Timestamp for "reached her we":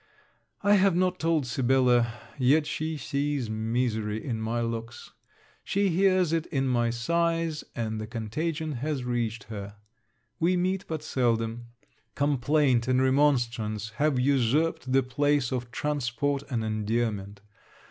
9.03-10.57